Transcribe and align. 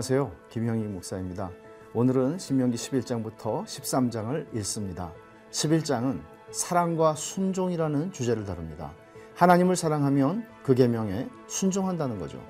안녕하세요. 0.00 0.32
김형희 0.48 0.84
목사입니다. 0.84 1.50
오늘은 1.92 2.38
신명기 2.38 2.78
11장부터 2.78 3.64
13장을 3.64 4.56
읽습니다. 4.56 5.12
11장은 5.50 6.22
사랑과 6.50 7.14
순종이라는 7.14 8.10
주제를 8.10 8.46
다룹니다. 8.46 8.94
하나님을 9.34 9.76
사랑하면 9.76 10.46
그 10.62 10.74
계명에 10.74 11.28
순종한다는 11.48 12.18
거죠. 12.18 12.42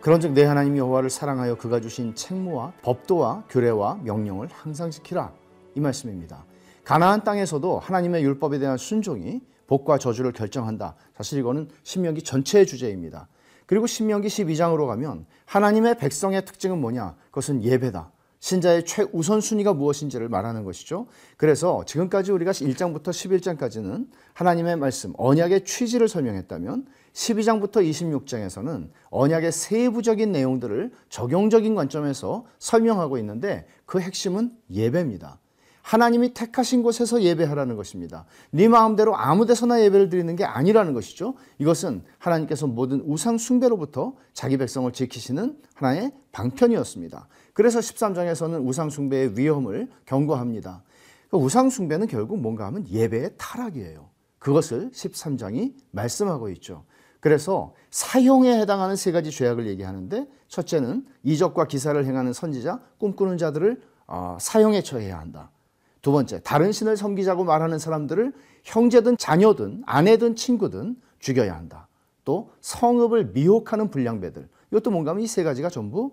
그런즉 0.00 0.34
내 0.34 0.44
하나님 0.44 0.76
여호와를 0.76 1.10
사랑하여 1.10 1.56
그가 1.56 1.80
주신 1.80 2.14
책무와 2.14 2.74
법도와 2.82 3.46
규례와 3.48 3.98
명령을 4.04 4.46
항상 4.52 4.92
지키라 4.92 5.32
이 5.74 5.80
말씀입니다. 5.80 6.44
가나안 6.84 7.24
땅에서도 7.24 7.80
하나님의 7.80 8.22
율법에 8.22 8.60
대한 8.60 8.78
순종이 8.78 9.40
복과 9.66 9.98
저주를 9.98 10.30
결정한다. 10.30 10.94
사실 11.16 11.40
이거는 11.40 11.68
신명기 11.82 12.22
전체의 12.22 12.64
주제입니다. 12.64 13.26
그리고 13.72 13.86
신명기 13.86 14.28
12장으로 14.28 14.86
가면 14.86 15.24
하나님의 15.46 15.96
백성의 15.96 16.44
특징은 16.44 16.78
뭐냐? 16.78 17.16
그것은 17.30 17.64
예배다. 17.64 18.12
신자의 18.38 18.84
최우선순위가 18.84 19.72
무엇인지를 19.72 20.28
말하는 20.28 20.64
것이죠. 20.64 21.06
그래서 21.38 21.82
지금까지 21.86 22.32
우리가 22.32 22.50
1장부터 22.50 23.04
11장까지는 23.04 24.08
하나님의 24.34 24.76
말씀, 24.76 25.14
언약의 25.16 25.64
취지를 25.64 26.06
설명했다면 26.06 26.84
12장부터 27.14 27.76
26장에서는 27.76 28.90
언약의 29.08 29.50
세부적인 29.50 30.32
내용들을 30.32 30.92
적용적인 31.08 31.74
관점에서 31.74 32.44
설명하고 32.58 33.16
있는데 33.16 33.64
그 33.86 34.00
핵심은 34.00 34.52
예배입니다. 34.70 35.38
하나님이 35.82 36.32
택하신 36.32 36.82
곳에서 36.82 37.22
예배하라는 37.22 37.76
것입니다. 37.76 38.24
네 38.50 38.68
마음대로 38.68 39.16
아무 39.16 39.46
데서나 39.46 39.82
예배를 39.82 40.08
드리는 40.08 40.34
게 40.36 40.44
아니라는 40.44 40.94
것이죠. 40.94 41.34
이것은 41.58 42.04
하나님께서 42.18 42.66
모든 42.66 43.02
우상 43.04 43.36
숭배로부터 43.36 44.14
자기 44.32 44.56
백성을 44.56 44.90
지키시는 44.92 45.58
하나의 45.74 46.12
방편이었습니다. 46.30 47.28
그래서 47.52 47.80
13장에서는 47.80 48.66
우상 48.66 48.90
숭배의 48.90 49.36
위험을 49.36 49.90
경고합니다. 50.06 50.82
그 51.30 51.36
우상 51.36 51.68
숭배는 51.68 52.06
결국 52.06 52.40
뭔가 52.40 52.66
하면 52.66 52.86
예배의 52.88 53.32
타락이에요. 53.36 54.08
그것을 54.38 54.90
13장이 54.90 55.74
말씀하고 55.90 56.48
있죠. 56.50 56.84
그래서 57.20 57.74
사형에 57.90 58.60
해당하는 58.60 58.96
세 58.96 59.12
가지 59.12 59.30
죄악을 59.30 59.66
얘기하는데 59.68 60.26
첫째는 60.48 61.06
이적과 61.22 61.66
기사를 61.66 62.04
행하는 62.04 62.32
선지자, 62.32 62.80
꿈꾸는 62.98 63.38
자들을 63.38 63.80
어, 64.08 64.36
사형에 64.40 64.82
처해야 64.82 65.18
한다. 65.18 65.50
두 66.02 66.10
번째, 66.12 66.40
다른 66.42 66.72
신을 66.72 66.96
섬기자고 66.96 67.44
말하는 67.44 67.78
사람들을 67.78 68.32
형제든 68.64 69.16
자녀든 69.16 69.84
아내든 69.86 70.34
친구든 70.36 70.96
죽여야 71.20 71.54
한다. 71.54 71.88
또 72.24 72.52
성읍을 72.60 73.26
미혹하는 73.32 73.90
불량배들. 73.90 74.48
이것도 74.70 74.90
뭔가 74.90 75.12
하면 75.12 75.22
이 75.22 75.26
세 75.26 75.42
가지가 75.44 75.68
전부 75.68 76.12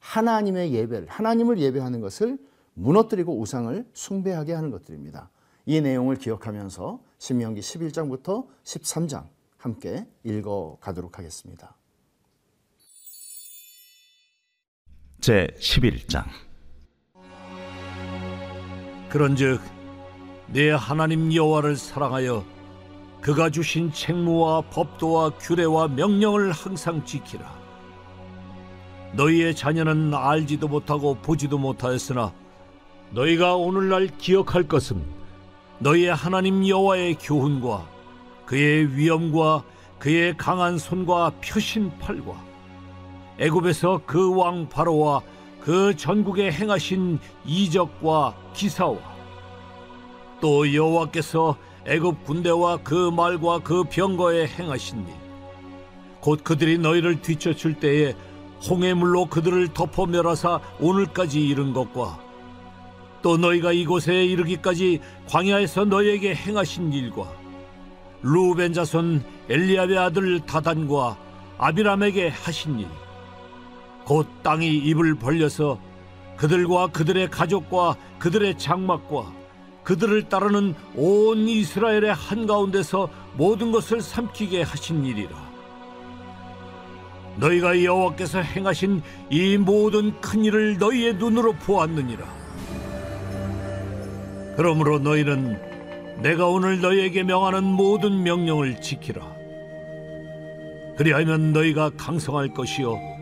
하나님의 0.00 0.72
예배를, 0.72 1.08
하나님을 1.08 1.58
예배하는 1.58 2.00
것을 2.00 2.38
무너뜨리고 2.74 3.38
우상을 3.38 3.86
숭배하게 3.92 4.52
하는 4.52 4.70
것들입니다. 4.70 5.30
이 5.66 5.80
내용을 5.80 6.16
기억하면서 6.16 7.00
신명기 7.18 7.60
11장부터 7.60 8.46
13장 8.64 9.26
함께 9.56 10.06
읽어 10.24 10.78
가도록 10.80 11.18
하겠습니다. 11.18 11.76
제 15.20 15.48
11장 15.58 16.24
그런즉 19.10 19.60
내 20.46 20.70
하나님 20.70 21.34
여호와를 21.34 21.76
사랑하여 21.76 22.44
그가 23.20 23.50
주신 23.50 23.92
책무와 23.92 24.62
법도와 24.70 25.30
규례와 25.30 25.88
명령을 25.88 26.52
항상 26.52 27.04
지키라. 27.04 27.44
너희의 29.14 29.56
자녀는 29.56 30.14
알지도 30.14 30.68
못하고 30.68 31.16
보지도 31.16 31.58
못하였으나 31.58 32.32
너희가 33.10 33.56
오늘날 33.56 34.06
기억할 34.18 34.68
것은 34.68 35.04
너희의 35.80 36.14
하나님 36.14 36.66
여호와의 36.66 37.16
교훈과 37.16 37.84
그의 38.46 38.96
위엄과 38.96 39.64
그의 39.98 40.36
강한 40.36 40.78
손과 40.78 41.32
표신 41.44 41.90
팔과 41.98 42.32
애굽에서 43.40 44.02
그 44.06 44.30
왕 44.30 44.68
바로와 44.68 45.22
그 45.60 45.94
전국에 45.96 46.50
행하신 46.50 47.18
이적과 47.44 48.34
기사와 48.54 48.98
또 50.40 50.72
여호와께서 50.74 51.56
애굽 51.86 52.24
군대와 52.24 52.78
그 52.78 53.10
말과 53.10 53.58
그 53.60 53.84
병거에 53.84 54.46
행하신 54.46 55.06
일 55.06 55.20
곧 56.20 56.44
그들이 56.44 56.78
너희를 56.78 57.22
뒤쫓을 57.22 57.74
때에 57.80 58.14
홍해물로 58.68 59.26
그들을 59.26 59.68
덮어 59.72 60.06
멸하사 60.06 60.60
오늘까지 60.78 61.40
이른 61.40 61.72
것과 61.72 62.18
또 63.22 63.36
너희가 63.36 63.72
이곳에 63.72 64.24
이르기까지 64.24 65.00
광야에서 65.28 65.86
너희에게 65.86 66.34
행하신 66.34 66.92
일과 66.92 67.26
루벤 68.22 68.74
자손 68.74 69.24
엘리압의 69.48 69.98
아들 69.98 70.40
다단과 70.40 71.16
아비람에게 71.58 72.28
하신 72.28 72.80
일 72.80 72.86
곧 74.10 74.26
땅이 74.42 74.66
입을 74.66 75.14
벌려서 75.14 75.78
그들과 76.36 76.88
그들의 76.88 77.30
가족과 77.30 77.94
그들의 78.18 78.58
장막과 78.58 79.32
그들을 79.84 80.28
따르는 80.28 80.74
온 80.96 81.48
이스라엘의 81.48 82.12
한가운데서 82.14 83.08
모든 83.34 83.70
것을 83.70 84.00
삼키게 84.00 84.62
하신 84.62 85.04
일이라. 85.06 85.30
너희가 87.36 87.84
여호와께서 87.84 88.40
행하신 88.40 89.00
이 89.30 89.56
모든 89.56 90.20
큰 90.20 90.44
일을 90.44 90.78
너희의 90.78 91.14
눈으로 91.14 91.52
보았느니라. 91.52 92.26
그러므로 94.56 94.98
너희는 94.98 96.20
내가 96.20 96.48
오늘 96.48 96.80
너희에게 96.80 97.22
명하는 97.22 97.62
모든 97.62 98.24
명령을 98.24 98.80
지키라. 98.80 99.22
그리하면 100.96 101.52
너희가 101.52 101.90
강성할 101.96 102.48
것이요 102.54 103.19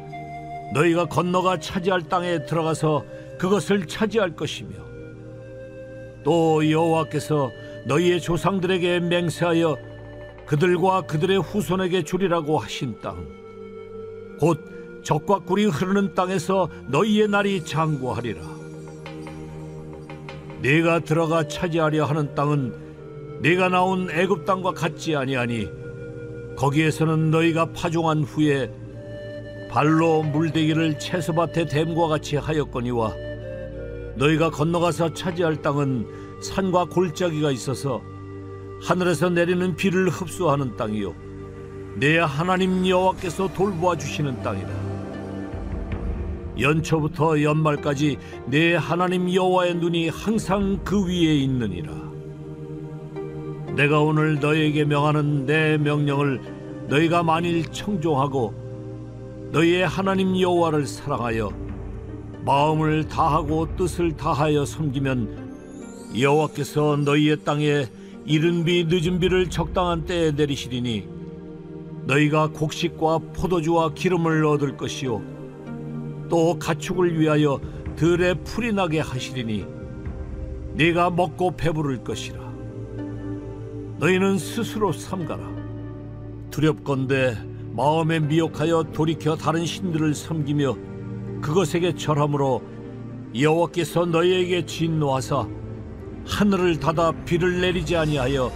너희가 0.75 1.07
건너가 1.07 1.59
차지할 1.59 2.03
땅에 2.03 2.45
들어가서 2.45 3.05
그것을 3.39 3.87
차지할 3.87 4.37
것이며 4.37 4.71
또 6.25 6.69
여호와께서 6.71 7.51
너희의 7.87 8.21
조상들에게 8.21 9.01
맹세하여 9.01 9.77
그들과 10.47 11.03
그들의 11.03 11.41
후손에게 11.41 12.03
주리라고 12.05 12.59
하신 12.59 13.01
땅 13.01 13.39
곧 14.39 15.03
적과 15.03 15.41
꿀이 15.41 15.67
흐르는 15.67 16.15
땅에서 16.15 16.69
너희의 16.89 17.29
날이 17.29 17.65
장구하리라. 17.65 18.41
네가 20.63 21.01
들어가 21.01 21.47
차지하려 21.47 22.05
하는 22.05 22.35
땅은 22.35 23.41
네가 23.43 23.69
나온 23.69 24.11
애굽 24.11 24.45
땅과 24.45 24.73
같지 24.73 25.15
아니하니 25.15 25.69
거기에서는 26.57 27.31
너희가 27.31 27.67
파종한 27.73 28.25
후에 28.25 28.71
발로 29.69 30.23
물대기를 30.23 30.99
채소밭에 30.99 31.67
댐과 31.67 32.09
같이 32.09 32.37
하였거니와 32.37 33.15
너희가 34.17 34.51
건너가서 34.51 35.13
차지할 35.13 35.63
땅은 35.63 36.07
산과 36.41 36.87
골짜기가 36.87 37.51
있어서 37.53 38.03
하늘에서 38.83 39.31
내리는 39.31 39.77
비를 39.77 40.09
흡수하는 40.09 40.77
땅이요 40.77 41.15
내 41.97 42.19
하나님 42.19 42.87
여호와께서 42.87 43.49
돌보아 43.49 43.97
주시는 43.97 44.41
땅이다. 44.43 44.69
연초부터 46.61 47.43
연말까지 47.43 48.19
내 48.47 48.75
하나님 48.77 49.33
여호와의 49.33 49.75
눈이 49.77 50.09
항상 50.09 50.79
그 50.85 51.07
위에 51.07 51.37
있느니라. 51.37 51.93
내가 53.75 54.01
오늘 54.01 54.39
너희에게 54.39 54.85
명하는 54.85 55.47
내 55.47 55.77
명령을 55.77 56.87
너희가 56.89 57.25
만일 57.25 57.65
청종하고 57.67 58.68
너희의 59.51 59.87
하나님 59.87 60.39
여호와를 60.39 60.87
사랑하여 60.87 61.51
마음을 62.45 63.09
다하고 63.09 63.77
뜻을 63.77 64.17
다하여 64.17 64.65
섬기면 64.65 66.13
여호와께서 66.19 66.97
너희의 67.05 67.45
땅에 67.45 67.87
이른 68.25 68.65
비 68.65 68.85
늦은 68.85 69.21
비를 69.21 69.49
적당한 69.49 70.05
때에 70.05 70.33
내리시리니 70.33 71.09
너희가 72.05 72.49
곡식과 72.49 73.19
포도주와 73.35 73.95
기름을 73.95 74.45
얻을 74.45 74.77
것이요 74.77 75.23
또 76.29 76.59
가축을 76.59 77.19
위하여 77.19 77.61
들에 77.97 78.35
풀이 78.35 78.73
나게 78.73 79.01
하시리니 79.01 79.79
네가 80.75 81.11
먹고 81.11 81.57
배부를 81.57 82.05
것이라. 82.05 82.39
너희는 83.99 84.39
스스로 84.39 84.93
삼가라. 84.93 85.51
두렵건대 86.53 87.37
마음에 87.79 88.19
미혹하여 88.19 88.83
돌이켜 88.93 89.37
다른 89.37 89.65
신들을 89.65 90.13
섬기며 90.13 90.75
그것에게 91.41 91.95
절함으로 91.95 92.61
여호와께서 93.39 94.05
너희에게 94.05 94.67
진노하사 94.67 95.47
하늘을 96.27 96.81
닫아 96.81 97.13
비를 97.25 97.61
내리지 97.61 97.97
아니하여 97.97 98.51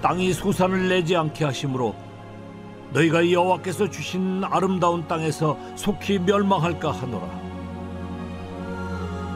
땅이 0.00 0.32
소산을 0.32 0.88
내지 0.88 1.14
않게 1.14 1.44
하심으로 1.44 1.94
너희가 2.94 3.30
여호와께서 3.30 3.90
주신 3.90 4.42
아름다운 4.42 5.06
땅에서 5.06 5.58
속히 5.76 6.20
멸망할까 6.20 6.92
하노라. 6.92 7.42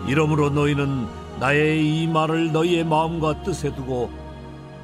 이러므로 0.09 0.49
너희는 0.49 1.07
나의 1.41 1.87
이 1.87 2.07
말을 2.07 2.53
너희의 2.53 2.85
마음과 2.85 3.43
뜻에 3.43 3.75
두고 3.75 4.11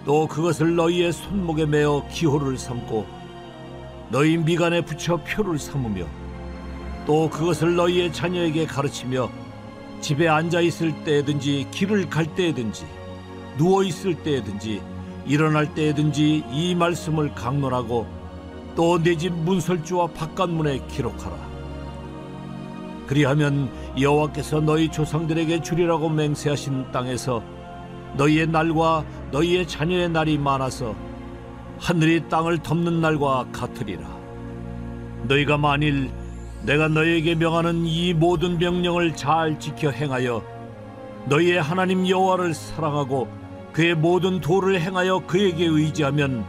또 0.04 0.26
그것을 0.26 0.76
너희의 0.76 1.14
손목에 1.14 1.64
매어 1.64 2.06
기호를 2.10 2.58
삼고 2.58 3.21
너희 4.12 4.36
미간에 4.36 4.82
붙여 4.82 5.16
표를 5.16 5.58
삼으며 5.58 6.04
또 7.06 7.30
그것을 7.30 7.74
너희의 7.74 8.12
자녀에게 8.12 8.66
가르치며 8.66 9.30
집에 10.02 10.28
앉아 10.28 10.60
있을 10.60 10.92
때든지 11.02 11.68
길을 11.70 12.10
갈 12.10 12.26
때든지 12.34 12.84
누워 13.56 13.82
있을 13.82 14.14
때든지 14.22 14.82
일어날 15.26 15.72
때든지 15.74 16.44
이 16.50 16.74
말씀을 16.74 17.34
강론하고 17.34 18.06
또 18.76 18.98
내 18.98 19.16
집 19.16 19.32
문설주와 19.32 20.08
바깥문에 20.08 20.86
기록하라. 20.88 21.36
그리하면 23.06 23.70
여호와께서 23.98 24.60
너희 24.60 24.90
조상들에게 24.90 25.62
주리라고 25.62 26.08
맹세하신 26.10 26.92
땅에서 26.92 27.42
너희의 28.16 28.46
날과 28.48 29.04
너희의 29.30 29.66
자녀의 29.68 30.10
날이 30.10 30.36
많아서 30.38 30.94
하늘이 31.82 32.28
땅을 32.28 32.58
덮는 32.58 33.00
날과 33.00 33.46
같으리라. 33.52 34.08
너희가 35.24 35.58
만일 35.58 36.12
내가 36.62 36.86
너희에게 36.86 37.34
명하는 37.34 37.84
이 37.86 38.14
모든 38.14 38.56
명령을 38.56 39.16
잘 39.16 39.58
지켜 39.58 39.90
행하여 39.90 40.44
너희의 41.26 41.60
하나님 41.60 42.08
여호와를 42.08 42.54
사랑하고 42.54 43.28
그의 43.72 43.96
모든 43.96 44.40
도를 44.40 44.80
행하여 44.80 45.26
그에게 45.26 45.64
의지하면 45.64 46.44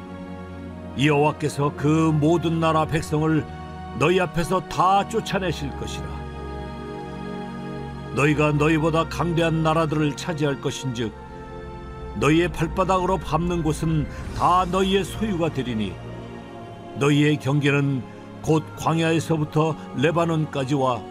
여호와께서 1.04 1.74
그 1.78 1.88
모든 1.88 2.60
나라 2.60 2.86
백성을 2.86 3.44
너희 3.98 4.20
앞에서 4.20 4.60
다 4.70 5.08
쫓아내실 5.10 5.72
것이라. 5.80 6.06
너희가 8.16 8.52
너희보다 8.52 9.10
강대한 9.10 9.64
나라들을 9.64 10.16
차지할 10.16 10.62
것인즉 10.62 11.23
너희의 12.16 12.48
발바닥으로 12.50 13.18
밟는 13.18 13.64
곳은 13.64 14.08
다 14.38 14.66
너희의 14.72 15.04
소유가 15.04 15.50
되리니 15.50 15.94
너희의 17.00 17.38
경계는 17.38 18.04
곧 18.42 18.64
광야에서부터 18.78 19.76
레바논까지와 19.96 21.02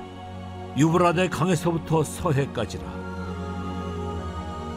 유브라데 0.77 1.29
강에서부터 1.29 2.05
서해까지라. 2.05 2.85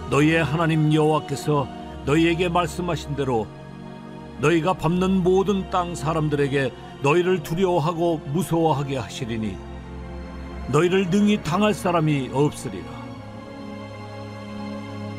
너희의 0.09 0.43
하나님 0.43 0.93
여호와께서 0.93 1.67
너희에게 2.05 2.49
말씀하신 2.49 3.15
대로 3.15 3.47
너희가 4.39 4.73
밟는 4.73 5.23
모든 5.23 5.69
땅 5.69 5.95
사람들에게 5.95 6.71
너희를 7.01 7.43
두려워하고 7.43 8.21
무서워하게 8.33 8.97
하시리니 8.97 9.57
너희를 10.71 11.09
능히 11.09 11.41
당할 11.43 11.73
사람이 11.73 12.31
없으리라. 12.33 12.85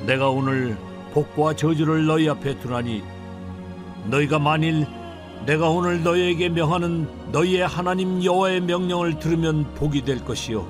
내가 0.07 0.31
오늘 0.31 0.77
복과 1.17 1.57
저주를 1.57 2.05
너희 2.05 2.29
앞에 2.29 2.59
두나니 2.59 3.03
너희가 4.11 4.39
만일 4.39 4.87
내가 5.47 5.71
오늘 5.71 6.03
너희에게 6.03 6.51
명하는 6.51 7.09
너희의 7.33 7.67
하나님 7.67 8.23
여호와의 8.23 8.61
명령을 8.61 9.19
들으면 9.19 9.65
복이 9.77 10.03
될 10.03 10.23
것이요. 10.23 10.67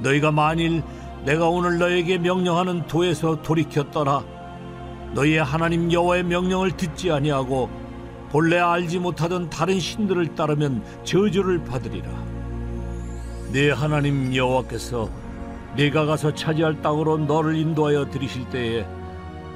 너희가 0.00 0.32
만일 0.32 0.82
내가 1.26 1.50
오늘 1.50 1.76
너희에게 1.76 2.16
명령하는 2.16 2.86
도에서 2.86 3.42
돌이켜 3.42 3.90
떠나 3.90 4.24
너희의 5.12 5.44
하나님 5.44 5.92
여호와의 5.92 6.22
명령을 6.22 6.70
듣지 6.70 7.10
아니하고 7.10 7.68
본래 8.30 8.58
알지 8.58 9.00
못하던 9.00 9.50
다른 9.50 9.78
신들을 9.78 10.34
따르면 10.34 10.82
저주를 11.04 11.62
받으리라. 11.62 12.08
네 13.52 13.70
하나님 13.70 14.34
여호와께서 14.34 15.10
네가 15.76 16.06
가서 16.06 16.32
차지할 16.32 16.80
땅으로 16.80 17.18
너를 17.18 17.54
인도하여 17.54 18.08
들이실 18.08 18.48
때에 18.48 18.86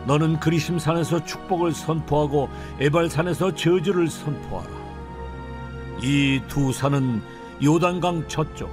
너는 0.06 0.40
그리심산에서 0.40 1.24
축복을 1.24 1.72
선포하고 1.72 2.48
에발산에서 2.78 3.54
저주를 3.54 4.08
선포하라. 4.08 4.70
이 6.02 6.40
두 6.48 6.72
산은 6.72 7.22
요단강 7.62 8.26
저쪽, 8.28 8.70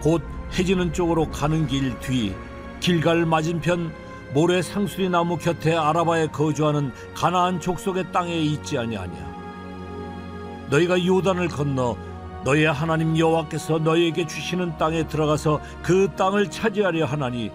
곧 0.00 0.22
해지는 0.58 0.92
쪽으로 0.92 1.30
가는 1.30 1.66
길 1.66 1.98
뒤, 2.00 2.34
길갈 2.80 3.26
맞은편 3.26 3.92
모래 4.32 4.62
상수리 4.62 5.10
나무 5.10 5.36
곁에 5.36 5.74
아라바에 5.74 6.28
거주하는 6.28 6.90
가나안 7.14 7.60
족속의 7.60 8.12
땅에 8.12 8.34
있지 8.38 8.78
아니하냐. 8.78 9.32
너희가 10.70 11.04
요단을 11.04 11.48
건너 11.48 11.96
너희의 12.44 12.72
하나님 12.72 13.16
여호와께서 13.16 13.78
너희에게 13.78 14.26
주시는 14.26 14.78
땅에 14.78 15.06
들어가서 15.06 15.60
그 15.82 16.08
땅을 16.16 16.50
차지하려 16.50 17.04
하나니 17.04 17.50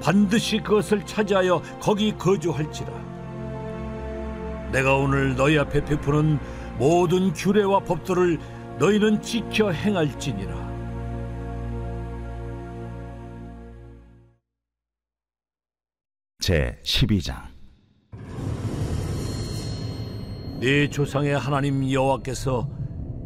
반드시 0.00 0.58
그것을 0.58 1.04
차지하여 1.04 1.62
거기 1.80 2.16
거주할지라. 2.16 3.06
내가 4.72 4.96
오늘 4.96 5.36
너희 5.36 5.58
앞에 5.58 5.84
베푸는 5.84 6.38
모든 6.78 7.32
규례와 7.32 7.80
법도를 7.80 8.38
너희는 8.78 9.22
지켜 9.22 9.70
행할지니라. 9.70 10.66
제 16.40 16.78
12장 16.84 17.34
네 20.60 20.88
조상의 20.88 21.36
하나님 21.36 21.90
여호와께서 21.90 22.70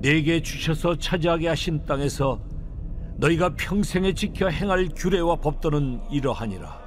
내게 0.00 0.40
주셔서 0.40 0.96
차지하게 0.96 1.48
하신 1.48 1.84
땅에서 1.84 2.40
너희가 3.20 3.50
평생에 3.50 4.14
지켜 4.14 4.48
행할 4.48 4.88
규례와 4.96 5.36
법도는 5.36 6.00
이러하니라. 6.10 6.80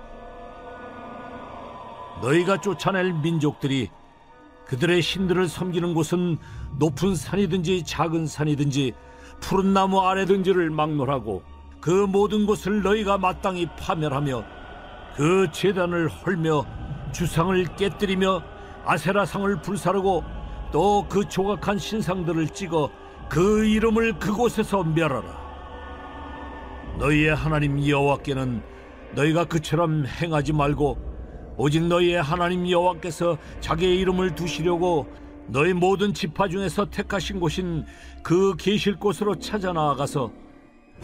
너희가 2.24 2.60
쫓아낼 2.60 3.14
민족들이 3.14 3.90
그들의 4.66 5.02
신들을 5.02 5.48
섬기는 5.48 5.94
곳은 5.94 6.38
높은 6.80 7.16
산이든지 7.16 7.84
작은 7.84 8.26
산이든지 8.26 8.94
푸른 9.42 9.74
나무 9.74 10.00
아래든지를 10.02 10.72
막론하고 10.72 11.44
그 11.80 11.90
모든 11.92 12.46
곳을 12.48 12.82
너희가 12.82 13.18
마땅히 13.20 13.68
파멸하며 13.78 14.44
그 15.16 15.48
재단을 15.52 16.08
헐며 16.08 16.66
주상을 17.12 17.64
깨뜨리며 17.76 18.42
아세라상을 18.86 19.62
불사르고 19.62 20.24
또 20.72 21.06
그 21.08 21.30
조각한 21.30 21.78
신상들을 21.78 22.50
찍어 22.50 22.90
그 23.30 23.66
이름을 23.66 24.18
그곳에서 24.18 24.84
멸하라. 24.84 25.43
너희의 26.98 27.36
하나님 27.36 27.88
여호와께는 27.88 28.62
너희가 29.14 29.46
그처럼 29.46 30.06
행하지 30.06 30.54
말고 30.54 31.14
오직 31.58 31.84
너희의 31.84 32.22
하나님 32.22 32.70
여호와께서 32.70 33.38
자기의 33.60 34.00
이름을 34.00 34.36
두시려고 34.36 35.08
너희 35.48 35.74
모든 35.74 36.14
지파 36.14 36.48
중에서 36.48 36.90
택하신 36.90 37.40
곳인 37.40 37.86
그 38.24 38.56
계실 38.58 38.96
곳으로 38.96 39.38
찾아 39.38 39.74
나아가서 39.74 40.32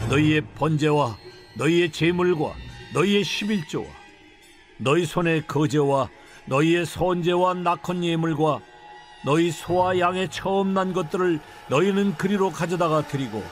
너희의 0.08 0.42
번제와 0.54 1.16
너희의 1.58 1.92
제물과 1.92 2.52
너희의 2.94 3.22
십일조와 3.22 3.86
너희 4.78 5.04
손의 5.04 5.46
거제와 5.46 6.08
너희의 6.46 6.86
선제와 6.86 7.54
낙헌 7.54 8.02
예물과 8.02 8.60
너희 9.24 9.50
소와 9.50 9.98
양의 9.98 10.30
처음 10.30 10.72
난 10.72 10.94
것들을 10.94 11.38
너희는 11.68 12.14
그리로 12.16 12.50
가져다가 12.50 13.06
드리고 13.06 13.42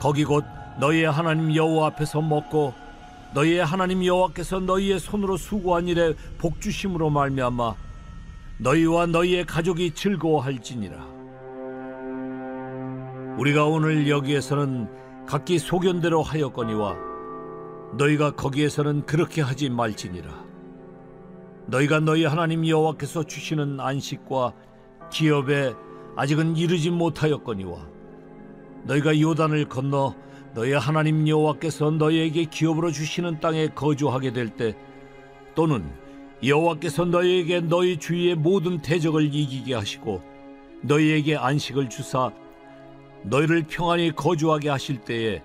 거기 0.00 0.24
곧 0.24 0.44
너희의 0.78 1.10
하나님 1.10 1.54
여호와 1.54 1.88
앞에서 1.88 2.20
먹고 2.20 2.72
너희의 3.34 3.64
하나님 3.64 4.04
여호와께서 4.04 4.60
너희의 4.60 5.00
손으로 5.00 5.36
수고한 5.36 5.88
일에 5.88 6.14
복 6.38 6.60
주심으로 6.60 7.10
말미암아 7.10 7.74
너희와 8.58 9.06
너희의 9.06 9.44
가족이 9.44 9.92
즐거워할지니라. 9.92 11.06
우리가 13.38 13.66
오늘 13.66 14.08
여기에서는 14.08 15.26
각기 15.26 15.58
소견대로 15.58 16.22
하였거니와 16.22 16.96
너희가 17.96 18.32
거기에서는 18.32 19.06
그렇게 19.06 19.42
하지 19.42 19.68
말지니라. 19.68 20.28
너희가 21.66 22.00
너희 22.00 22.24
하나님 22.24 22.66
여호와께서 22.66 23.24
주시는 23.24 23.78
안식과 23.78 24.54
기업에 25.10 25.74
아직은 26.16 26.56
이르지 26.56 26.90
못하였거니와 26.90 27.78
너희가 28.84 29.20
요단을 29.20 29.68
건너 29.68 30.14
너희 30.58 30.72
하나님 30.72 31.28
여호와께서 31.28 31.92
너희에게 31.92 32.46
기업으로 32.46 32.90
주시는 32.90 33.38
땅에 33.38 33.68
거주하게 33.68 34.32
될 34.32 34.48
때 34.48 34.74
또는 35.54 35.88
여호와께서 36.44 37.04
너희에게 37.04 37.60
너희 37.60 37.96
주위의 37.96 38.34
모든 38.34 38.82
대적을 38.82 39.32
이기게 39.32 39.74
하시고 39.74 40.20
너희에게 40.82 41.36
안식을 41.36 41.88
주사 41.90 42.32
너희를 43.22 43.66
평안히 43.68 44.10
거주하게 44.10 44.68
하실 44.68 44.98
때에 44.98 45.44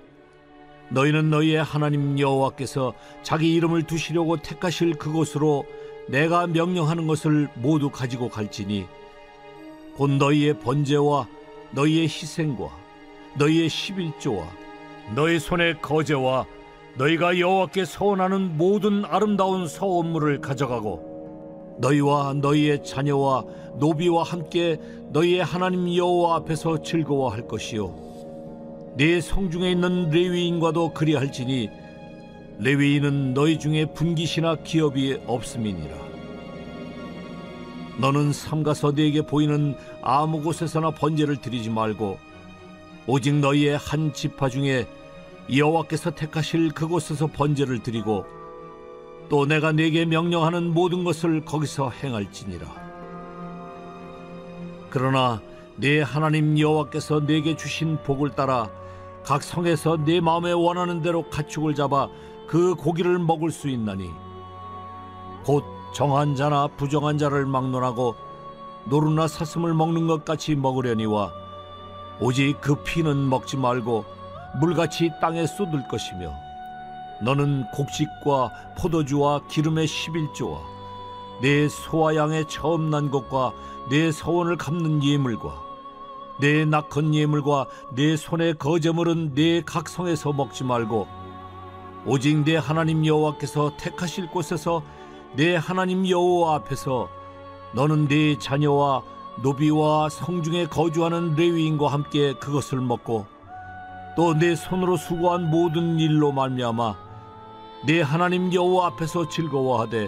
너희는 0.90 1.30
너희의 1.30 1.64
하나님 1.64 2.18
여호와께서 2.18 2.96
자기 3.22 3.54
이름을 3.54 3.84
두시려고 3.84 4.38
택하실 4.38 4.96
그곳으로 4.96 5.68
내가 6.08 6.48
명령하는 6.48 7.06
것을 7.06 7.50
모두 7.54 7.92
가지고 7.92 8.30
갈지니 8.30 8.88
곧 9.96 10.10
너희의 10.10 10.60
번제와 10.62 11.28
너희의 11.70 12.06
희생과 12.06 12.68
너희의 13.38 13.70
십일조와 13.70 14.63
너희 15.16 15.40
손의 15.40 15.82
거제와 15.82 16.46
너희가 16.96 17.40
여호와께 17.40 17.86
서원하는 17.86 18.58
모든 18.58 19.04
아름다운 19.06 19.68
서원물을 19.68 20.42
가져가고 20.42 21.78
너희와 21.80 22.36
너희의 22.36 22.84
자녀와 22.84 23.46
노비와 23.80 24.24
함께 24.24 24.80
너희의 25.12 25.44
하나님 25.44 25.94
여호와 25.96 26.38
앞에서 26.38 26.82
즐거워할 26.82 27.48
것이요. 27.48 27.94
네 28.96 29.20
성중에 29.22 29.72
있는 29.72 30.10
레위인과도 30.12 30.94
그리할지니 30.94 31.70
레위인은 32.60 33.34
너희 33.34 33.58
중에 33.58 33.86
분깃이나 33.86 34.58
기업이 34.58 35.20
없음이니라. 35.26 35.96
너는 38.00 38.34
삼가서 38.34 38.92
네게 38.92 39.24
보이는 39.24 39.76
아무 40.02 40.42
곳에서나 40.42 40.92
번제를 40.92 41.38
드리지 41.38 41.70
말고 41.70 42.18
오직 43.06 43.36
너희의 43.36 43.78
한 43.78 44.14
지파 44.14 44.50
중에 44.50 44.88
여호와께서 45.54 46.12
택하실 46.12 46.72
그곳에서 46.72 47.28
번제를 47.28 47.84
드리고 47.84 48.26
또 49.30 49.46
내가 49.46 49.74
네게 49.74 50.06
명령하는 50.06 50.74
모든 50.74 51.04
것을 51.04 51.44
거기서 51.44 51.90
행할지니라. 51.90 52.66
그러나 54.90 55.42
네 55.76 56.02
하나님 56.02 56.58
여호와께서 56.58 57.22
네게 57.22 57.58
주신 57.58 57.98
복을 58.04 58.32
따라 58.32 58.70
각 59.24 59.44
성에서 59.44 59.98
네 60.06 60.22
마음에 60.22 60.52
원하는 60.52 61.02
대로 61.02 61.30
가축을 61.30 61.76
잡아 61.76 62.08
그 62.48 62.76
고기를 62.76 63.20
먹을 63.20 63.52
수 63.52 63.68
있나니 63.68 64.12
곧 65.44 65.64
정한 65.94 66.36
자나 66.36 66.68
부정한 66.68 67.18
자를 67.18 67.46
막론하고 67.46 68.16
노루나 68.86 69.28
사슴을 69.28 69.74
먹는 69.74 70.08
것 70.08 70.24
같이 70.24 70.56
먹으려니와 70.56 71.43
오직 72.20 72.60
그 72.62 72.76
피는 72.76 73.30
먹지 73.30 73.58
말고 73.58 74.06
물같이 74.60 75.12
땅에 75.20 75.46
쏟을 75.48 75.88
것이며 75.88 76.34
너는 77.22 77.66
곡식과 77.72 78.52
포도주와 78.78 79.42
기름의 79.48 79.88
11조와 79.88 80.60
내 81.42 81.68
소와 81.68 82.16
양의 82.16 82.48
처음 82.48 82.90
난 82.90 83.10
것과 83.10 83.54
내 83.90 84.12
서원을 84.12 84.58
갚는 84.58 85.04
예물과 85.04 85.62
내 86.40 86.66
낙헌 86.66 87.14
예물과 87.14 87.68
내 87.92 88.16
손의 88.16 88.56
거제물은 88.56 89.34
내 89.36 89.62
각성에서 89.62 90.34
먹지 90.34 90.64
말고 90.64 91.08
오직 92.06 92.44
내 92.44 92.58
하나님 92.58 93.06
여호와께서 93.06 93.78
택하실 93.78 94.28
곳에서 94.28 94.84
내 95.36 95.56
하나님 95.56 96.08
여호와 96.08 96.56
앞에서 96.56 97.10
너는 97.74 98.08
네 98.08 98.38
자녀와 98.38 99.04
노비와 99.42 100.10
성중에 100.10 100.68
거주하는 100.68 101.36
레위인과 101.36 101.88
함께 101.88 102.34
그것을 102.34 102.80
먹고 102.80 103.26
또 104.16 104.34
내 104.36 104.56
손으로 104.56 104.96
수고한 104.96 105.50
모든 105.50 106.00
일로 106.00 106.32
말미암아 106.32 106.96
내 107.86 108.02
하나님 108.02 108.54
여호와 108.54 108.88
앞에서 108.88 109.28
즐거워하되 109.28 110.08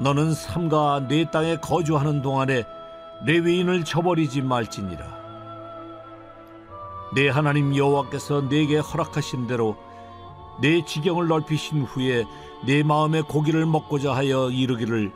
너는 0.00 0.34
삼가 0.34 1.06
내 1.08 1.30
땅에 1.30 1.56
거주하는 1.56 2.22
동안에 2.22 2.64
레위인을 3.24 3.84
저버리지 3.84 4.42
말지니라. 4.42 5.24
내 7.14 7.28
하나님 7.28 7.76
여호와께서 7.76 8.48
내게 8.48 8.78
허락하신 8.78 9.46
대로 9.46 9.76
내 10.60 10.84
지경을 10.84 11.28
넓히신 11.28 11.82
후에 11.82 12.24
내 12.66 12.82
마음에 12.82 13.20
고기를 13.22 13.66
먹고자 13.66 14.14
하여 14.14 14.50
이르기를 14.50 15.12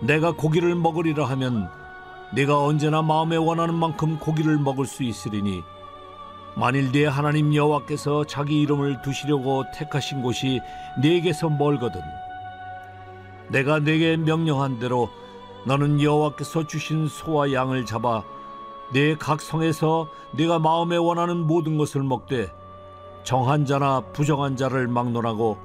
내가 0.00 0.32
고기를 0.32 0.74
먹으리라 0.74 1.26
하면 1.26 1.70
내가 2.34 2.62
언제나 2.62 3.02
마음에 3.02 3.36
원하는 3.36 3.74
만큼 3.74 4.18
고기를 4.18 4.58
먹을 4.58 4.86
수 4.86 5.02
있으리니 5.02 5.62
만일 6.54 6.92
내 6.92 7.06
하나님 7.06 7.54
여호와께서 7.54 8.24
자기 8.24 8.60
이름을 8.60 9.02
두시려고 9.02 9.64
택하신 9.74 10.22
곳이 10.22 10.60
내게서 11.00 11.48
멀거든 11.48 12.00
내가 13.48 13.80
내게 13.80 14.16
명령한 14.16 14.78
대로 14.78 15.10
너는 15.66 16.00
여호와께서 16.00 16.66
주신 16.66 17.08
소와 17.08 17.52
양을 17.52 17.84
잡아 17.84 18.24
내 18.92 19.14
각성에서 19.14 20.08
내가 20.36 20.58
마음에 20.58 20.96
원하는 20.96 21.36
모든 21.36 21.78
것을 21.78 22.02
먹되 22.02 22.50
정한 23.22 23.64
자나 23.64 24.00
부정한 24.12 24.56
자를 24.56 24.88
막론하고 24.88 25.58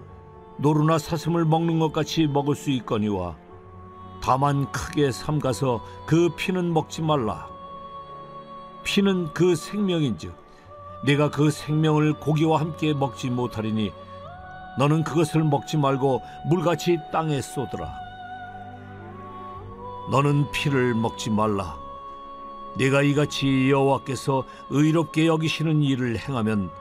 노루나 0.58 0.98
사슴을 0.98 1.46
먹는 1.46 1.80
것 1.80 1.92
같이 1.92 2.28
먹을 2.28 2.56
수 2.56 2.70
있거니와 2.72 3.36
다만 4.26 4.72
크게 4.72 5.12
삼가서 5.12 5.86
그 6.08 6.30
피는 6.30 6.74
먹지 6.74 7.04
말라. 7.04 7.48
피는 8.84 9.32
그 9.36 9.56
생명인즉 9.56 10.34
내가 11.06 11.30
그 11.30 11.52
생명을 11.52 12.14
고기와 12.14 12.60
함께 12.60 12.96
먹지 12.96 13.30
못하리니 13.30 13.94
너는 14.80 15.04
그것을 15.04 15.44
먹지 15.44 15.78
말고 15.78 16.24
물같이 16.50 16.98
땅에 17.14 17.40
쏟으라. 17.40 17.94
너는 20.10 20.50
피를 20.52 20.96
먹지 20.96 21.30
말라. 21.30 21.78
내가 22.78 23.04
이같이 23.04 23.70
여호와께서 23.70 24.44
의롭게 24.72 25.28
여기시는 25.28 25.84
일을 25.84 26.18
행하면 26.18 26.72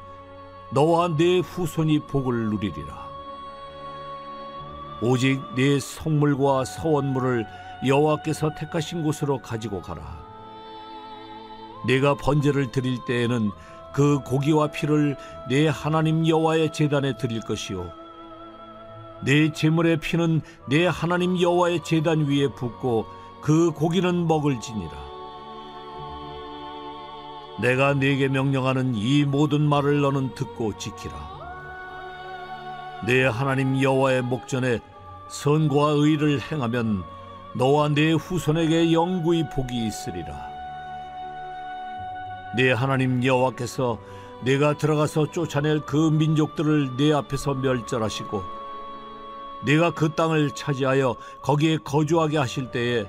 너와 0.70 1.08
내 1.18 1.40
후손이 1.40 2.06
복을 2.06 2.48
누리리라. 2.48 3.13
오직 5.06 5.42
내 5.54 5.78
성물과 5.78 6.64
서원물을 6.64 7.46
여호와께서 7.86 8.54
택하신 8.54 9.02
곳으로 9.02 9.38
가지고 9.38 9.82
가라. 9.82 10.24
내가 11.86 12.14
번제를 12.14 12.70
드릴 12.70 13.04
때에는 13.04 13.50
그 13.92 14.20
고기와 14.20 14.68
피를 14.68 15.16
내 15.50 15.68
하나님 15.68 16.26
여호와의 16.26 16.72
제단에 16.72 17.18
드릴 17.18 17.40
것이요 17.40 17.92
내 19.22 19.52
제물의 19.52 19.98
피는 19.98 20.40
내 20.68 20.86
하나님 20.86 21.38
여호와의 21.38 21.84
제단 21.84 22.26
위에 22.26 22.48
붓고 22.48 23.04
그 23.42 23.72
고기는 23.72 24.26
먹을지니라. 24.26 25.04
내가 27.60 27.92
네게 27.92 28.28
명령하는 28.28 28.94
이 28.94 29.24
모든 29.24 29.60
말을 29.60 30.00
너는 30.00 30.34
듣고 30.34 30.78
지키라. 30.78 31.34
내 33.06 33.24
하나님 33.24 33.80
여호와의 33.80 34.22
목전에 34.22 34.80
선과 35.28 35.90
의를 35.96 36.40
행하면 36.40 37.04
너와 37.54 37.88
내 37.88 38.12
후손에게 38.12 38.92
영구히 38.92 39.48
복이 39.48 39.86
있으리라. 39.86 40.54
내 42.56 42.72
하나님 42.72 43.24
여호와께서 43.24 43.98
내가 44.42 44.76
들어가서 44.76 45.30
쫓아낼 45.30 45.80
그 45.80 45.96
민족들을 45.96 46.96
내 46.96 47.12
앞에서 47.12 47.54
멸절하시고 47.54 48.42
내가 49.64 49.90
그 49.92 50.14
땅을 50.14 50.50
차지하여 50.50 51.16
거기에 51.40 51.78
거주하게 51.78 52.38
하실 52.38 52.70
때에 52.70 53.06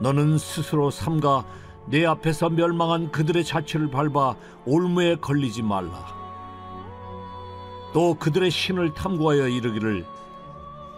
너는 0.00 0.38
스스로 0.38 0.90
삼가 0.90 1.44
내 1.86 2.04
앞에서 2.04 2.50
멸망한 2.50 3.12
그들의 3.12 3.44
자취를 3.44 3.90
밟아 3.90 4.34
올무에 4.66 5.16
걸리지 5.16 5.62
말라. 5.62 6.18
또 7.92 8.14
그들의 8.14 8.50
신을 8.50 8.94
탐구하여 8.94 9.48
이르기를 9.48 10.04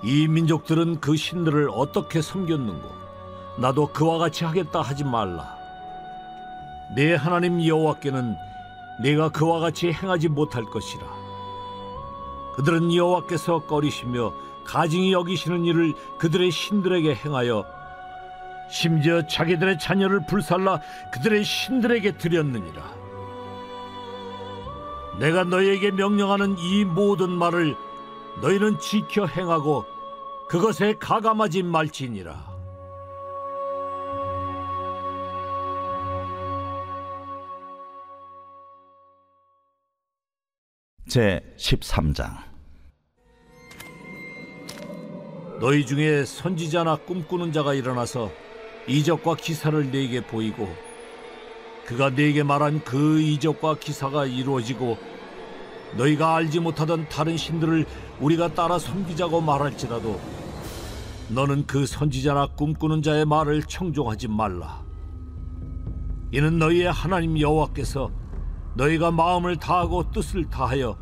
이 0.03 0.27
민족들은 0.27 1.01
그 1.01 1.17
신들을 1.17 1.71
어떻게 1.73 2.21
섬겼는고 2.21 2.91
나도 3.59 3.89
그와 3.89 4.19
같이 4.19 4.45
하겠다 4.45 4.81
하지 4.81 5.05
말라. 5.05 5.57
내 6.97 7.15
하나님 7.15 7.65
여호와께는 7.65 8.37
내가 9.01 9.29
그와 9.29 9.61
같이 9.61 9.93
행하지 9.93 10.29
못할 10.29 10.65
것이라. 10.65 11.05
그들은 12.57 12.95
여호와께서 12.95 13.61
꺼리시며 13.61 14.33
가증히 14.65 15.13
여기시는 15.13 15.65
일을 15.65 15.95
그들의 16.19 16.51
신들에게 16.51 17.15
행하여 17.15 17.65
심지어 18.69 19.27
자기들의 19.27 19.79
자녀를 19.79 20.27
불살라 20.27 20.81
그들의 21.13 21.45
신들에게 21.45 22.19
드렸느니라. 22.19 22.83
내가 25.19 25.45
너희에게 25.45 25.91
명령하는 25.91 26.57
이 26.59 26.85
모든 26.85 27.31
말을 27.31 27.77
너희는 28.41 28.79
지켜 28.79 29.27
행하고 29.27 29.92
그것에 30.49 30.95
가감하지 30.99 31.63
말지니라. 31.63 32.53
제 41.09 41.43
13장 41.59 42.39
너희 45.61 45.85
중에 45.85 46.25
선지자나 46.25 46.97
꿈꾸는 47.05 47.53
자가 47.53 47.75
일어나서 47.75 48.33
이적과 48.87 49.37
기사를 49.37 49.91
네게 49.91 50.23
보이고 50.27 50.75
그가 51.85 52.09
네게 52.09 52.45
말한 52.45 52.83
그 52.85 53.21
이적과 53.21 53.77
기사가 53.77 54.25
이루어지고 54.25 54.97
너희가 55.99 56.35
알지 56.35 56.61
못하던 56.61 57.07
다른 57.11 57.37
신들을 57.37 57.85
우리가 58.23 58.55
따라 58.55 58.79
섬기자고 58.79 59.41
말할지라도 59.41 60.19
너는 61.29 61.67
그 61.67 61.87
선지자나 61.87 62.47
꿈꾸는 62.55 63.03
자의 63.03 63.25
말을 63.25 63.65
청종하지 63.65 64.29
말라. 64.29 64.85
이는 66.31 66.59
너희의 66.59 66.93
하나님 66.93 67.39
여호와께서 67.41 68.13
너희가 68.75 69.11
마음을 69.11 69.57
다하고 69.57 70.13
뜻을 70.13 70.49
다하여 70.49 70.97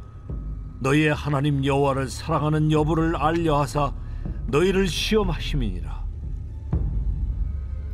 너희의 0.80 1.12
하나님 1.12 1.62
여호와를 1.62 2.08
사랑하는 2.08 2.72
여부를 2.72 3.16
알려하사 3.16 3.92
너희를 4.46 4.88
시험하심이니라. 4.88 6.00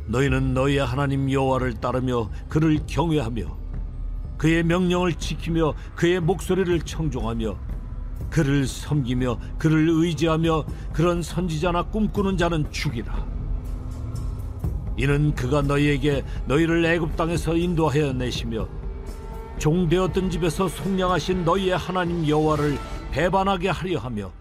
너희는 0.07 0.53
너희의 0.53 0.85
하나님 0.85 1.29
여호와를 1.29 1.73
따르며 1.81 2.29
그를 2.47 2.79
경외하며 2.87 3.57
그의 4.37 4.63
명령을 4.63 5.15
지키며 5.15 5.73
그의 5.95 6.21
목소리를 6.21 6.79
청종하며 6.81 7.66
그를 8.29 8.67
섬기며 8.67 9.39
그를 9.57 9.89
의지하며 9.89 10.65
그런 10.93 11.21
선지자나 11.21 11.83
꿈꾸는 11.83 12.37
자는 12.37 12.71
죽이라. 12.71 13.25
이는 14.97 15.33
그가 15.35 15.61
너희에게 15.61 16.25
너희를 16.47 16.83
애굽 16.85 17.15
땅에서 17.15 17.55
인도하여 17.55 18.13
내시며 18.13 18.67
종되었던 19.59 20.29
집에서 20.29 20.67
속량하신 20.67 21.45
너희의 21.45 21.77
하나님 21.77 22.27
여호와를 22.27 22.77
배반하게 23.11 23.69
하려 23.69 23.99
하며 23.99 24.31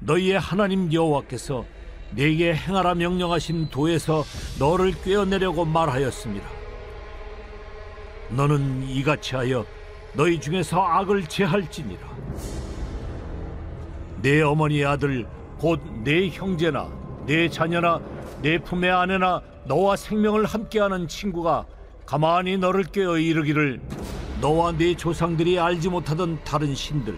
너희의 0.00 0.38
하나님 0.38 0.92
여호와께서 0.92 1.64
네게 2.12 2.54
행하라 2.54 2.94
명령하신 2.94 3.68
도에서 3.68 4.24
너를 4.58 4.92
꿰어내려고 5.02 5.64
말하였습니다. 5.64 6.46
너는 8.30 8.88
이같이 8.88 9.34
하여 9.34 9.64
너희 10.16 10.40
중에서 10.40 10.80
악을 10.82 11.26
제할지니라. 11.26 12.00
내 14.22 14.40
어머니 14.42 14.84
아들 14.84 15.26
곧 15.58 15.80
내 16.04 16.28
형제나 16.28 16.88
내 17.26 17.48
자녀나 17.48 18.00
내 18.42 18.58
품의 18.58 18.90
아내나 18.90 19.42
너와 19.66 19.96
생명을 19.96 20.44
함께하는 20.46 21.06
친구가 21.08 21.66
가만히 22.06 22.56
너를 22.56 22.84
깨어 22.84 23.18
이르기를 23.18 23.80
너와 24.40 24.72
네 24.72 24.94
조상들이 24.96 25.58
알지 25.58 25.88
못하던 25.88 26.38
다른 26.44 26.74
신들 26.74 27.16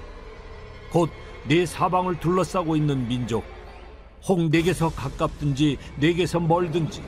곧 0.92 1.10
네 1.46 1.64
사방을 1.64 2.20
둘러싸고 2.20 2.76
있는 2.76 3.08
민족 3.08 3.42
혹 4.26 4.48
내게서 4.50 4.90
가깝든지 4.90 5.78
내게서 5.96 6.40
멀든지 6.40 7.02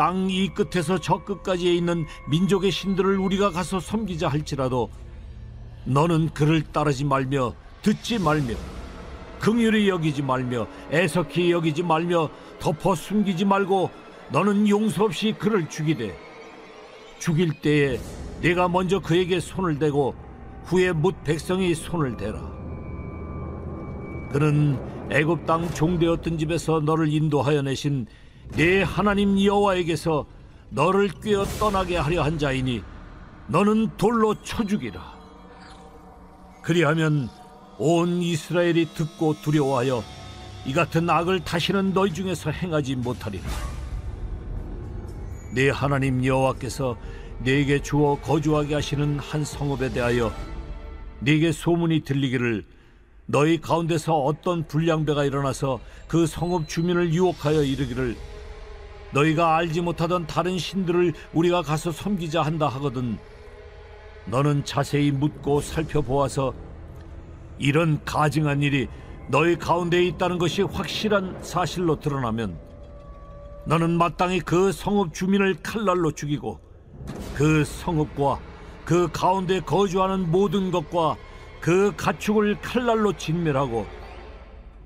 땅 0.00 0.30
이 0.30 0.48
끝에서 0.48 0.98
저 0.98 1.22
끝까지에 1.22 1.74
있는 1.74 2.06
민족의 2.30 2.70
신들을 2.70 3.18
우리가 3.18 3.50
가서 3.50 3.80
섬기자 3.80 4.28
할지라도 4.28 4.88
너는 5.84 6.30
그를 6.30 6.62
따르지 6.62 7.04
말며 7.04 7.52
듣지 7.82 8.18
말며 8.18 8.54
긍휼히 9.40 9.90
여기지 9.90 10.22
말며 10.22 10.66
애석히 10.90 11.52
여기지 11.52 11.82
말며 11.82 12.30
덮어 12.58 12.94
숨기지 12.94 13.44
말고 13.44 13.90
너는 14.32 14.70
용서 14.70 15.04
없이 15.04 15.34
그를 15.38 15.68
죽이되 15.68 16.16
죽일 17.18 17.60
때에 17.60 18.00
내가 18.40 18.68
먼저 18.68 19.00
그에게 19.00 19.38
손을 19.38 19.78
대고 19.78 20.14
후에 20.64 20.92
뭇 20.92 21.14
백성이 21.24 21.74
손을 21.74 22.16
대라. 22.16 22.40
그는 24.32 24.80
애굽 25.10 25.44
땅 25.44 25.70
종되었던 25.74 26.38
집에서 26.38 26.80
너를 26.80 27.12
인도하여 27.12 27.60
내신 27.60 28.06
내 28.56 28.82
하나님 28.82 29.42
여호와에게서 29.42 30.26
너를 30.70 31.08
꿰어 31.22 31.44
떠나게 31.44 31.96
하려 31.96 32.22
한 32.22 32.38
자이니 32.38 32.82
너는 33.48 33.96
돌로 33.96 34.34
쳐 34.42 34.64
죽이라 34.64 35.18
그리하면 36.62 37.28
온 37.78 38.22
이스라엘이 38.22 38.94
듣고 38.94 39.40
두려워하여 39.40 40.02
이 40.66 40.72
같은 40.72 41.08
악을 41.08 41.40
다시는 41.40 41.94
너희 41.94 42.12
중에서 42.12 42.50
행하지 42.50 42.96
못하리라. 42.96 43.44
내 45.54 45.70
하나님 45.70 46.24
여호와께서 46.24 46.96
네게 47.42 47.82
주어 47.82 48.20
거주하게 48.20 48.74
하시는 48.74 49.18
한 49.18 49.44
성읍에 49.44 49.90
대하여 49.90 50.32
네게 51.20 51.52
소문이 51.52 52.02
들리기를 52.04 52.64
너희 53.26 53.60
가운데서 53.60 54.14
어떤 54.14 54.66
불량배가 54.66 55.24
일어나서 55.24 55.80
그 56.06 56.26
성읍 56.26 56.68
주민을 56.68 57.14
유혹하여 57.14 57.62
이르기를 57.62 58.16
너희가 59.12 59.56
알지 59.56 59.80
못하던 59.80 60.26
다른 60.26 60.58
신들을 60.58 61.12
우리가 61.32 61.62
가서 61.62 61.92
섬기자 61.92 62.42
한다 62.42 62.68
하거든. 62.68 63.18
너는 64.26 64.64
자세히 64.64 65.10
묻고 65.10 65.60
살펴보아서 65.60 66.52
이런 67.58 68.00
가증한 68.04 68.62
일이 68.62 68.88
너희 69.28 69.56
가운데에 69.56 70.04
있다는 70.04 70.38
것이 70.38 70.62
확실한 70.62 71.38
사실로 71.42 71.98
드러나면 72.00 72.58
너는 73.66 73.90
마땅히 73.98 74.40
그 74.40 74.72
성읍 74.72 75.14
주민을 75.14 75.56
칼날로 75.62 76.12
죽이고 76.12 76.58
그 77.34 77.64
성읍과 77.64 78.40
그 78.84 79.08
가운데 79.12 79.60
거주하는 79.60 80.30
모든 80.30 80.70
것과 80.70 81.16
그 81.60 81.92
가축을 81.96 82.60
칼날로 82.60 83.12
진멸하고 83.12 83.86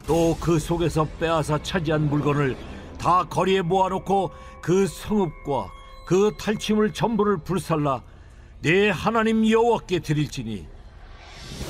또 0.07 0.37
그 0.41 0.59
속에서 0.59 1.07
빼앗아 1.19 1.63
차지한 1.63 2.11
물건을 2.11 2.57
다 3.05 3.23
거리에 3.29 3.61
모아놓고 3.61 4.31
그 4.63 4.87
성읍과 4.87 5.71
그 6.07 6.33
탈취물 6.39 6.95
전부를 6.95 7.37
불살라 7.37 8.03
내 8.63 8.89
하나님 8.89 9.47
여호와께 9.47 9.99
드릴지니 9.99 10.67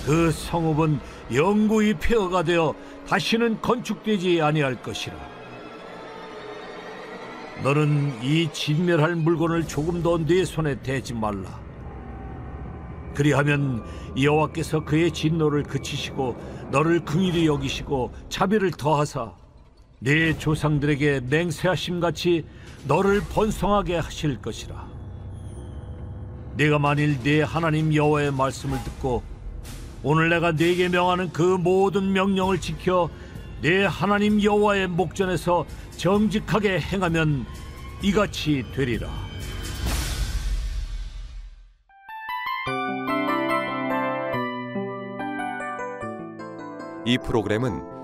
그 0.06 0.30
성읍은 0.30 1.00
영구히 1.32 1.94
폐허가 1.94 2.44
되어 2.44 2.72
다시는 3.08 3.60
건축되지 3.60 4.40
아니할 4.42 4.80
것이라. 4.80 5.16
너는 7.64 8.22
이 8.22 8.48
진멸할 8.52 9.16
물건을 9.16 9.66
조금 9.66 10.04
더네 10.04 10.44
손에 10.44 10.80
대지 10.82 11.14
말라. 11.14 11.58
그리하면 13.12 13.84
여호와께서 14.16 14.84
그의 14.84 15.10
진노를 15.10 15.64
그치시고 15.64 16.36
너를 16.70 17.04
긍휼히 17.04 17.46
여기시고 17.46 18.12
자비를 18.28 18.70
더하사 18.70 19.43
네 20.04 20.36
조상들에게 20.36 21.22
맹세하심 21.30 21.98
같이 21.98 22.44
너를 22.86 23.22
번성하게 23.22 23.96
하실 23.96 24.36
것이라. 24.36 24.86
내가 26.58 26.78
만일 26.78 27.18
네 27.22 27.40
하나님 27.40 27.94
여호와의 27.94 28.30
말씀을 28.32 28.84
듣고 28.84 29.22
오늘 30.02 30.28
내가 30.28 30.52
네게 30.52 30.90
명하는 30.90 31.32
그 31.32 31.40
모든 31.42 32.12
명령을 32.12 32.60
지켜 32.60 33.08
내 33.62 33.86
하나님 33.86 34.42
여호와의 34.42 34.88
목전에서 34.88 35.64
정직하게 35.96 36.80
행하면 36.80 37.46
이같이 38.02 38.62
되리라. 38.74 39.08
이 47.06 47.16
프로그램은 47.16 47.93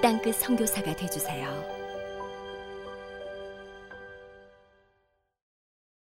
땅끝 0.00 0.36
선교사가 0.36 0.94
되주세요. 0.94 1.77